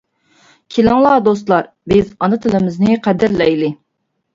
[0.75, 3.77] كېلىڭلار، دوستلار، بىز ئانا تىلىمىزنى قەدىرلەيلى!